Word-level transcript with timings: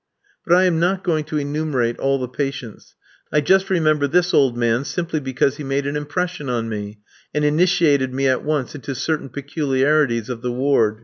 But 0.47 0.57
I 0.57 0.63
am 0.63 0.79
not 0.79 1.03
going 1.03 1.25
to 1.25 1.37
enumerate 1.37 1.99
all 1.99 2.17
the 2.17 2.27
patients. 2.27 2.95
I 3.31 3.39
just 3.39 3.69
remember 3.69 4.07
this 4.07 4.33
old 4.33 4.57
man 4.57 4.83
simply 4.83 5.19
because 5.19 5.57
he 5.57 5.63
made 5.63 5.85
an 5.85 5.95
impression 5.95 6.49
on 6.49 6.67
me, 6.67 6.97
and 7.35 7.45
initiated 7.45 8.11
me 8.11 8.27
at 8.27 8.43
once 8.43 8.73
into 8.73 8.95
certain 8.95 9.29
peculiarities 9.29 10.27
of 10.27 10.41
the 10.41 10.51
ward. 10.51 10.97